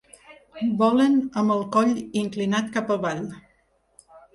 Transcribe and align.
Volen 0.79 1.19
amb 1.43 1.57
el 1.57 1.63
coll 1.77 1.95
inclinat 2.25 2.77
cap 2.79 2.95
avall. 3.01 3.27